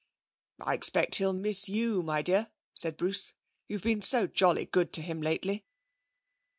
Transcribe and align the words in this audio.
'I 0.61 0.73
expect 0.73 1.13
he'll 1.17 1.31
miss 1.31 1.69
you, 1.69 2.01
my 2.01 2.23
dear,' 2.23 2.47
said 2.73 2.97
Bruce. 2.97 3.35
'You've 3.67 3.83
been 3.83 4.01
so 4.01 4.25
jolly 4.25 4.65
good 4.65 4.91
to 4.93 5.01
him 5.03 5.21
lately.' 5.21 5.63